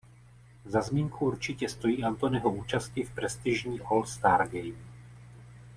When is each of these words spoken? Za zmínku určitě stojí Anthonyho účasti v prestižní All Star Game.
Za 0.65 0.81
zmínku 0.81 1.25
určitě 1.25 1.69
stojí 1.69 2.03
Anthonyho 2.03 2.53
účasti 2.55 3.03
v 3.03 3.11
prestižní 3.15 3.81
All 3.81 4.05
Star 4.05 4.49
Game. 4.49 4.75